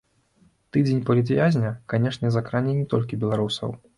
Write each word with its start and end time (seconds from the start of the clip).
Тыдзень 0.77 1.03
палітвязня, 1.09 1.71
канешне, 1.93 2.33
закране 2.39 2.75
не 2.81 2.87
толькі 2.97 3.23
беларусаў. 3.25 3.69